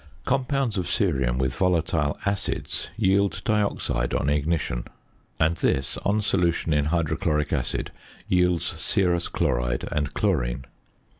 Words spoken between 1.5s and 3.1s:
volatile acids